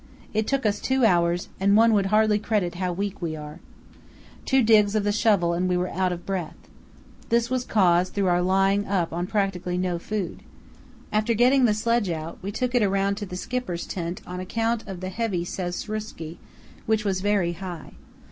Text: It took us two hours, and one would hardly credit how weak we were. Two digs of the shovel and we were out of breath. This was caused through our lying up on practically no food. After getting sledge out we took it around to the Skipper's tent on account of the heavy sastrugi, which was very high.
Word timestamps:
It 0.33 0.47
took 0.47 0.65
us 0.65 0.79
two 0.79 1.05
hours, 1.05 1.47
and 1.59 1.77
one 1.77 1.93
would 1.93 2.07
hardly 2.07 2.39
credit 2.39 2.73
how 2.73 2.91
weak 2.91 3.21
we 3.21 3.33
were. 3.37 3.59
Two 4.45 4.63
digs 4.63 4.95
of 4.95 5.03
the 5.03 5.11
shovel 5.11 5.53
and 5.53 5.69
we 5.69 5.77
were 5.77 5.91
out 5.91 6.11
of 6.11 6.25
breath. 6.25 6.55
This 7.29 7.51
was 7.51 7.63
caused 7.63 8.15
through 8.15 8.25
our 8.25 8.41
lying 8.41 8.87
up 8.87 9.13
on 9.13 9.27
practically 9.27 9.77
no 9.77 9.99
food. 9.99 10.41
After 11.11 11.35
getting 11.35 11.71
sledge 11.71 12.09
out 12.09 12.39
we 12.41 12.51
took 12.51 12.73
it 12.73 12.81
around 12.81 13.13
to 13.17 13.27
the 13.27 13.37
Skipper's 13.37 13.85
tent 13.85 14.21
on 14.25 14.39
account 14.39 14.87
of 14.87 15.01
the 15.01 15.09
heavy 15.09 15.45
sastrugi, 15.45 16.39
which 16.87 17.05
was 17.05 17.21
very 17.21 17.53
high. 17.53 17.91